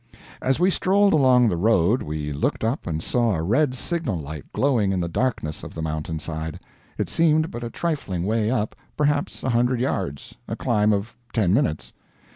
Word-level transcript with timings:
As 0.41 0.59
we 0.59 0.71
strolled 0.71 1.13
along 1.13 1.47
the 1.47 1.55
road 1.57 2.01
we 2.01 2.33
looked 2.33 2.63
up 2.63 2.87
and 2.87 3.03
saw 3.03 3.35
a 3.35 3.43
red 3.43 3.75
signal 3.75 4.17
light 4.17 4.51
glowing 4.51 4.91
in 4.93 4.99
the 4.99 5.07
darkness 5.07 5.61
of 5.61 5.75
the 5.75 5.81
mountainside. 5.83 6.59
It 6.97 7.07
seemed 7.07 7.51
but 7.51 7.63
a 7.63 7.69
trifling 7.69 8.23
way 8.23 8.49
up 8.49 8.75
perhaps 8.97 9.43
a 9.43 9.49
hundred 9.49 9.79
yards, 9.79 10.33
a 10.47 10.55
climb 10.55 10.91
of 10.91 11.15
ten 11.33 11.53
minutes. 11.53 11.93